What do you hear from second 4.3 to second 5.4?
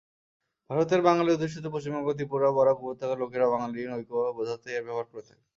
বোঝাতে এর ব্যবহার করে